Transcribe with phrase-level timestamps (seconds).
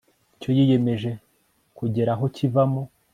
[0.35, 1.11] icyo yiyemeje
[1.77, 2.83] kugera aho kivamo